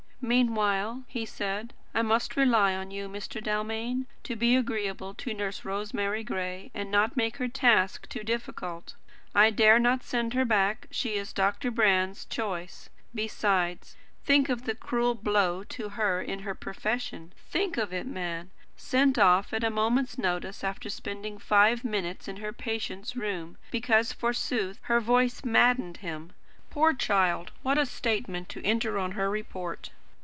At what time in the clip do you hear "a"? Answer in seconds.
19.63-19.71, 27.79-27.87